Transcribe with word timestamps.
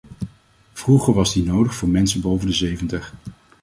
Vroeger 0.73 1.13
was 1.13 1.33
die 1.33 1.43
nodig 1.43 1.75
voor 1.75 1.89
mensen 1.89 2.21
boven 2.21 2.47
de 2.47 2.53
zeventig. 2.53 3.13